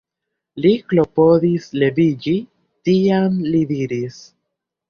Li 0.63 0.71
klopodis 0.93 1.67
leviĝi, 1.83 2.35
tiam 2.91 3.39
li 3.53 3.63
diris: 3.75 4.19